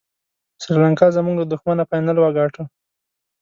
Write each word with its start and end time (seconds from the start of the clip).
سریلانکا 0.63 1.07
زموږ 1.17 1.35
له 1.41 1.45
دښمنه 1.53 1.83
فاینل 1.89 2.17
وګاټه. 2.19 2.63